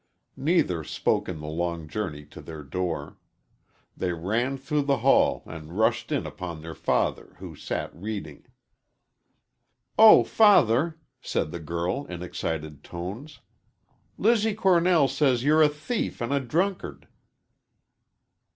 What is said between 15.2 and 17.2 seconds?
you're a thief an' a drunkard."